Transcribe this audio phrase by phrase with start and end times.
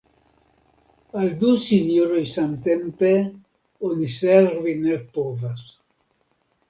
[1.23, 3.11] Al du sinjoroj samtempe
[3.91, 5.67] oni servi ne povas.